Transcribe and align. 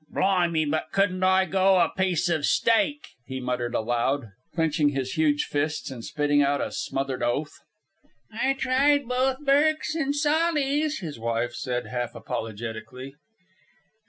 "Blimey, 0.11 0.65
but 0.65 0.85
couldn't 0.91 1.21
I 1.23 1.45
go 1.45 1.77
a 1.79 1.87
piece 1.87 2.27
of 2.27 2.43
steak!" 2.43 3.09
he 3.27 3.39
muttered 3.39 3.75
aloud, 3.75 4.31
clenching 4.55 4.89
his 4.89 5.11
huge 5.13 5.43
fists 5.43 5.91
and 5.91 6.03
spitting 6.03 6.41
out 6.41 6.59
a 6.59 6.71
smothered 6.71 7.21
oath. 7.21 7.53
"I 8.31 8.53
tried 8.53 9.07
both 9.07 9.45
Burke's 9.45 9.95
an' 9.95 10.13
Sawley's," 10.13 11.01
his 11.01 11.19
wife 11.19 11.53
said 11.53 11.85
half 11.85 12.15
apologetically. 12.15 13.13